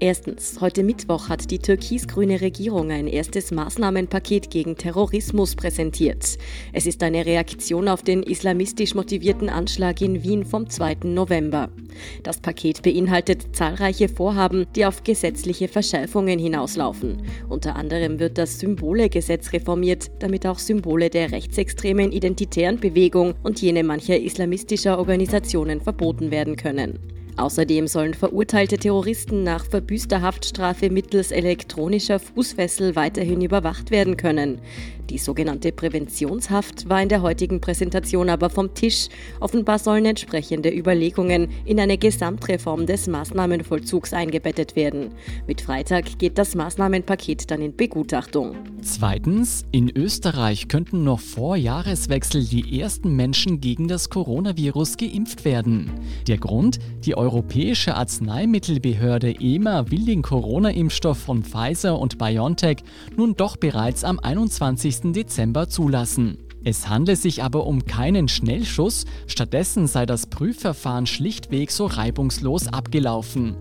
Erstens, 0.00 0.60
heute 0.60 0.82
Mittwoch 0.82 1.28
hat 1.28 1.52
die 1.52 1.60
türkis-grüne 1.60 2.40
Regierung 2.40 2.90
ein 2.90 3.06
erstes 3.06 3.52
Maßnahmenpaket 3.52 4.50
gegen 4.50 4.76
Terrorismus 4.76 5.54
präsentiert. 5.54 6.36
Es 6.72 6.86
ist 6.86 7.02
eine 7.04 7.24
Reaktion 7.24 7.88
auf 7.88 8.02
den 8.02 8.24
islamistisch 8.24 8.96
motivierten 8.96 9.48
Anschlag 9.48 10.00
in 10.00 10.24
Wien 10.24 10.44
vom 10.44 10.68
2. 10.68 10.96
November. 11.04 11.68
Das 12.24 12.40
Paket 12.40 12.82
beinhaltet 12.82 13.54
zahlreiche 13.54 14.08
Vorhaben, 14.08 14.66
die 14.74 14.84
auf 14.84 15.04
gesetzliche 15.04 15.68
Verschärfungen 15.68 16.40
hinauslaufen. 16.40 17.22
Unter 17.48 17.76
anderem 17.76 18.18
wird 18.18 18.36
das 18.36 18.58
Symbolegesetz 18.58 19.52
reformiert, 19.52 20.10
damit 20.18 20.44
auch 20.44 20.58
Symbole 20.58 21.08
der 21.08 21.30
rechtsextremen 21.30 22.10
identitären 22.10 22.80
Bewegung 22.80 23.34
und 23.44 23.62
jene 23.62 23.84
mancher 23.84 24.18
islamistischer 24.18 24.98
Organisationen 24.98 25.80
verboten 25.80 26.32
werden 26.32 26.56
können. 26.56 26.98
Außerdem 27.36 27.88
sollen 27.88 28.14
verurteilte 28.14 28.78
Terroristen 28.78 29.42
nach 29.42 29.64
verbüßter 29.64 30.22
Haftstrafe 30.22 30.88
mittels 30.88 31.32
elektronischer 31.32 32.20
Fußfessel 32.20 32.94
weiterhin 32.94 33.40
überwacht 33.40 33.90
werden 33.90 34.16
können. 34.16 34.60
Die 35.10 35.18
sogenannte 35.18 35.70
Präventionshaft 35.70 36.88
war 36.88 37.02
in 37.02 37.10
der 37.10 37.20
heutigen 37.20 37.60
Präsentation 37.60 38.30
aber 38.30 38.48
vom 38.48 38.72
Tisch. 38.72 39.08
Offenbar 39.38 39.78
sollen 39.78 40.06
entsprechende 40.06 40.74
Überlegungen 40.74 41.48
in 41.66 41.78
eine 41.78 41.98
Gesamtreform 41.98 42.86
des 42.86 43.06
Maßnahmenvollzugs 43.06 44.14
eingebettet 44.14 44.76
werden. 44.76 45.10
Mit 45.46 45.60
Freitag 45.60 46.18
geht 46.18 46.38
das 46.38 46.54
Maßnahmenpaket 46.54 47.50
dann 47.50 47.60
in 47.60 47.76
Begutachtung. 47.76 48.56
Zweitens, 48.80 49.64
in 49.72 49.90
Österreich 49.94 50.68
könnten 50.68 51.04
noch 51.04 51.20
vor 51.20 51.56
Jahreswechsel 51.56 52.44
die 52.44 52.80
ersten 52.80 53.14
Menschen 53.14 53.60
gegen 53.60 53.88
das 53.88 54.08
Coronavirus 54.08 54.96
geimpft 54.96 55.44
werden. 55.44 55.90
Der 56.28 56.38
Grund? 56.38 56.78
Die 57.04 57.14
Europäische 57.24 57.94
Arzneimittelbehörde 57.96 59.40
EMA 59.40 59.90
will 59.90 60.04
den 60.04 60.20
Corona-Impfstoff 60.20 61.16
von 61.16 61.42
Pfizer 61.42 61.98
und 61.98 62.18
BioNTech 62.18 62.84
nun 63.16 63.34
doch 63.34 63.56
bereits 63.56 64.04
am 64.04 64.18
21. 64.18 65.14
Dezember 65.14 65.70
zulassen. 65.70 66.36
Es 66.64 66.86
handle 66.86 67.16
sich 67.16 67.42
aber 67.42 67.66
um 67.66 67.86
keinen 67.86 68.28
Schnellschuss, 68.28 69.06
stattdessen 69.26 69.86
sei 69.86 70.04
das 70.04 70.26
Prüfverfahren 70.26 71.06
schlichtweg 71.06 71.70
so 71.70 71.86
reibungslos 71.86 72.68
abgelaufen. 72.68 73.56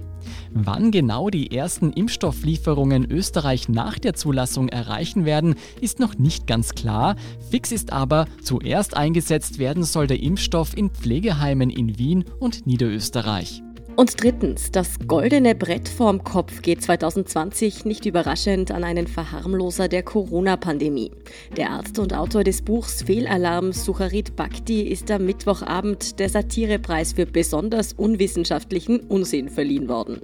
Wann 0.52 0.92
genau 0.92 1.30
die 1.30 1.56
ersten 1.56 1.92
Impfstofflieferungen 1.92 3.10
Österreich 3.10 3.70
nach 3.70 4.00
der 4.00 4.14
Zulassung 4.14 4.70
erreichen 4.70 5.26
werden, 5.26 5.56
ist 5.82 6.00
noch 6.00 6.18
nicht 6.18 6.48
ganz 6.48 6.76
klar. 6.76 7.16
Fix 7.50 7.72
ist 7.72 7.92
aber, 7.92 8.28
zuerst 8.42 8.96
eingesetzt 8.96 9.60
werden 9.60 9.84
soll 9.84 10.08
der 10.08 10.22
Impfstoff 10.22 10.76
in 10.78 10.90
Pflegeheimen 10.90 11.70
in 11.70 11.98
Wien 11.98 12.26
und 12.40 12.68
Niederösterreich. 12.68 13.64
Und 13.96 14.24
drittens, 14.24 14.72
das 14.72 14.98
goldene 15.08 15.54
Brett 15.54 15.88
vorm 15.88 16.24
Kopf 16.24 16.64
geht 16.64 16.82
2020 16.82 17.86
nicht 17.86 18.08
überraschend 18.08 18.72
an 18.72 18.84
einen 18.84 19.06
Verharmloser 19.06 19.88
der 19.88 20.02
Corona-Pandemie. 20.02 21.12
Der 21.56 21.70
Arzt 21.70 22.00
und 22.00 22.12
Autor 22.12 22.44
des 22.44 22.64
Buchs 22.64 23.04
Fehlalarm, 23.04 23.72
Sucharit 23.72 24.36
Bhakti, 24.36 24.82
ist 24.82 25.12
am 25.12 25.28
Mittwochabend 25.28 26.20
der 26.20 26.30
Satirepreis 26.30 27.14
für 27.14 27.28
besonders 27.28 27.94
unwissenschaftlichen 27.94 29.00
Unsinn 29.02 29.48
verliehen 29.48 29.88
worden. 29.88 30.22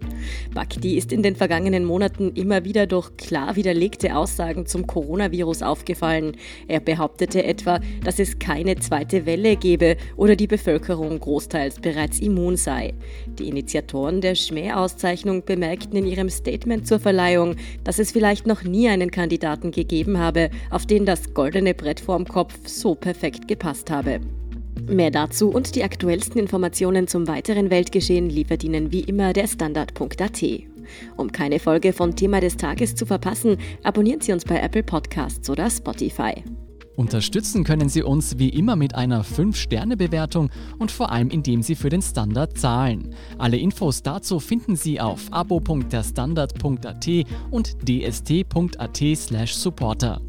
Bhakti 0.52 0.98
ist 0.98 1.12
in 1.12 1.22
den 1.22 1.36
vergangenen 1.36 1.86
Monaten 1.86 2.32
immer 2.34 2.66
wieder 2.66 2.88
durch 2.88 3.16
klar 3.18 3.56
widerlegte 3.56 4.16
Aussagen 4.16 4.66
zum 4.66 4.88
Coronavirus 4.88 5.62
aufgefallen. 5.62 6.36
Er 6.68 6.80
behauptete 6.80 7.44
etwa, 7.44 7.80
dass 8.04 8.18
es 8.18 8.40
keine 8.40 8.78
zweite 8.78 9.28
Welle 9.28 9.58
gebe 9.58 9.96
oder 10.18 10.36
die 10.36 10.48
Bevölkerung 10.48 11.20
großteils 11.20 11.80
bereits 11.82 12.20
immun 12.20 12.58
sei. 12.58 12.96
Die 13.38 13.59
Initiatoren 13.60 14.22
der 14.22 14.36
Schmäh-Auszeichnung 14.36 15.44
bemerkten 15.44 15.98
in 15.98 16.08
ihrem 16.08 16.30
Statement 16.30 16.88
zur 16.88 16.98
Verleihung, 16.98 17.58
dass 17.84 18.00
es 18.00 18.14
vielleicht 18.14 18.48
noch 18.48 18.64
nie 18.64 18.88
einen 18.88 19.12
Kandidaten 19.12 19.72
gegeben 19.72 20.18
habe, 20.18 20.50
auf 20.70 20.86
den 20.86 21.06
das 21.06 21.34
goldene 21.34 21.74
Brett 21.74 22.00
vorm 22.00 22.26
Kopf 22.26 22.56
so 22.66 22.96
perfekt 22.96 23.50
gepasst 23.50 23.92
habe. 23.92 24.22
Mehr 24.88 25.12
dazu 25.12 25.50
und 25.50 25.76
die 25.76 25.84
aktuellsten 25.84 26.40
Informationen 26.40 27.10
zum 27.10 27.28
weiteren 27.28 27.70
Weltgeschehen 27.70 28.30
liefert 28.30 28.64
Ihnen 28.64 28.94
wie 28.94 29.02
immer 29.02 29.34
der 29.34 29.48
Standard.at. 29.48 30.44
Um 31.18 31.32
keine 31.34 31.60
Folge 31.60 31.92
von 31.92 32.16
Thema 32.16 32.40
des 32.40 32.56
Tages 32.56 32.96
zu 32.96 33.06
verpassen, 33.06 33.58
abonnieren 33.84 34.22
Sie 34.22 34.32
uns 34.32 34.46
bei 34.46 34.58
Apple 34.58 34.84
Podcasts 34.84 35.50
oder 35.50 35.70
Spotify. 35.70 36.46
Unterstützen 37.00 37.64
können 37.64 37.88
Sie 37.88 38.04
uns 38.04 38.38
wie 38.40 38.50
immer 38.50 38.76
mit 38.76 38.94
einer 38.94 39.24
5-Sterne-Bewertung 39.24 40.50
und 40.80 40.92
vor 40.92 41.14
allem 41.14 41.30
indem 41.30 41.64
Sie 41.64 41.76
für 41.76 41.88
den 41.88 42.02
Standard 42.02 42.58
zahlen. 42.58 43.16
Alle 43.38 43.56
Infos 43.56 44.04
dazu 44.04 44.42
finden 44.42 44.76
Sie 44.76 45.00
auf 45.00 45.32
abo.derstandard.at 45.32 47.08
und 47.52 47.78
dst.at/supporter. 47.88 50.20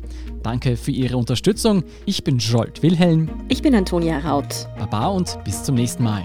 Danke 0.45 0.77
für 0.77 0.93
Ihre 0.93 1.17
Unterstützung. 1.17 1.83
Ich 2.07 2.23
bin 2.23 2.39
Jolt 2.39 2.85
Wilhelm. 2.85 3.29
Ich 3.49 3.63
bin 3.63 3.75
Antonia 3.75 4.21
Raut. 4.21 4.69
Baba 4.79 5.09
und 5.09 5.43
bis 5.43 5.65
zum 5.65 5.75
nächsten 5.75 6.05
Mal. 6.05 6.25